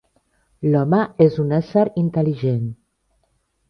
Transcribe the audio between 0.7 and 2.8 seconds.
L'home és un ésser intel·ligent.